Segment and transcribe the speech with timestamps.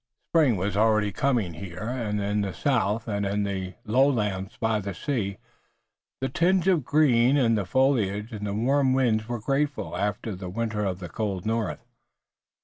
[0.31, 5.33] Spring was already coming here in the south and in the lowlands by the sea,
[5.37, 5.37] and
[6.21, 10.49] the tinge of green in the foliage and the warm winds were grateful after the
[10.49, 11.85] winter of the cold north.